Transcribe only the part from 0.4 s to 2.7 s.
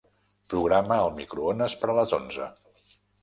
Programa el microones per a les onze.